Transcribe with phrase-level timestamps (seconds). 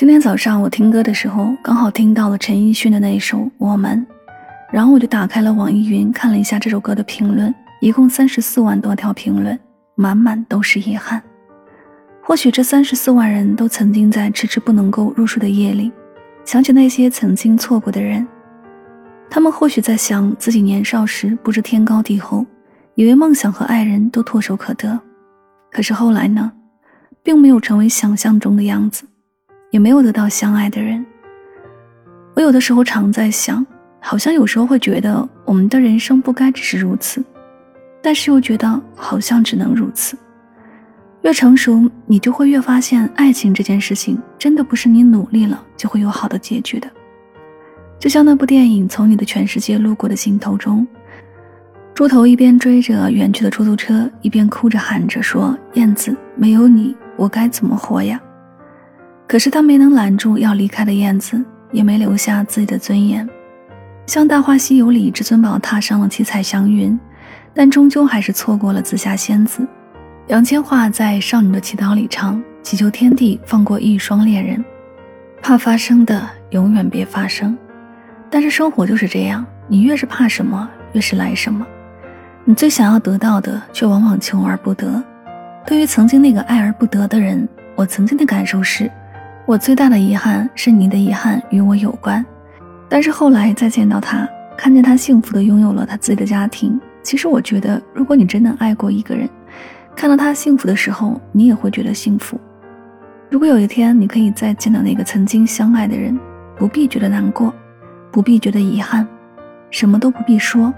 [0.00, 3.98] 今天早上我听歌的时候，刚好听到了陈奕迅的那一首《我们》，
[4.72, 9.60] 然后我就打开了网易云看了一下这首歌的评论，一共三十四万多条评论，
[9.96, 11.22] 满满都是遗憾。
[12.22, 15.92] 或许这三十四万人都曾经在迟迟不能够入睡的夜里，
[16.46, 18.26] 想起那些曾经错过的人，
[19.28, 22.46] 他们或许在想自己年少时不知天高地厚，
[22.94, 24.98] 以为梦想和爱人都唾手可得，
[25.70, 26.50] 可是后来呢，
[27.22, 29.04] 并没有成为想象中的样子。
[29.70, 31.04] 也没有得到相爱的人。
[32.34, 33.64] 我有的时候常在想，
[34.00, 37.22] 好像有时候会觉得我们的人生不该只是如此，
[38.02, 40.16] 但是又觉得好像只能如此。
[41.22, 46.88] 越成熟，你就会越发现，爱情这件事情真的不是你努力了就会有好的结局的。
[47.98, 50.86] 就像那部电影《从你的全世界路过的尽头》中，
[51.92, 58.18] 猪头一边追着远去的出租车，一边哭着喊着说：“燕子，没有你，我该怎么活呀？”
[59.30, 63.24] 可是他没能拦住要离开的燕子，也没留下自己的尊严。
[64.04, 66.98] 像《大话西游》里，至尊宝踏上了七彩祥云，
[67.54, 69.64] 但终究还是错过了紫霞仙子。
[70.26, 74.64] 杨千嬅在《少女的祈祷》里唱：“祈求天地放过一双恋人，
[75.40, 77.56] 怕发生的永远别发生。”
[78.28, 81.64] 但是生活就是这样，你越是怕什么，越是来什么。
[82.44, 85.00] 你最想要得到的，却往往求而不得。
[85.64, 88.90] 对于曾经那个爱而不得的人，我曾经的感受是。
[89.50, 92.24] 我最大的遗憾是你的遗憾与我有关，
[92.88, 94.24] 但是后来再见到他，
[94.56, 99.28] 看见他幸福的拥有了他自己的家庭，其实我觉得，如果你真的爱过一个人，
[99.96, 102.38] 看到他幸福的时候，你也会觉得幸福。
[103.28, 106.16] 如果有一天你可以再见到那个曾经相爱的人，
[106.56, 107.52] 不必觉得难过，
[108.12, 109.04] 不必觉得遗憾，
[109.68, 110.72] 什么都不必说，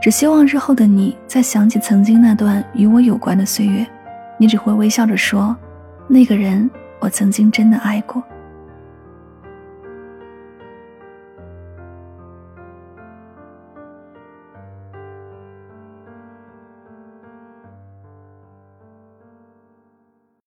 [0.00, 3.86] 只希望日后的你再想起曾经那段与我有关的岁月，
[4.38, 5.54] 你只会微笑着说，
[6.08, 6.70] 那个人。
[7.00, 8.22] 我曾经真的爱过。